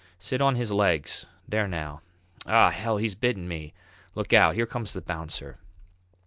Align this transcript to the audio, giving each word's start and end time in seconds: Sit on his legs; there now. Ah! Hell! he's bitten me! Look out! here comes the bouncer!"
Sit 0.17 0.41
on 0.41 0.55
his 0.55 0.71
legs; 0.71 1.27
there 1.47 1.67
now. 1.67 2.01
Ah! 2.47 2.71
Hell! 2.71 2.97
he's 2.97 3.13
bitten 3.13 3.47
me! 3.47 3.71
Look 4.15 4.33
out! 4.33 4.55
here 4.55 4.65
comes 4.65 4.93
the 4.93 5.01
bouncer!" 5.01 5.59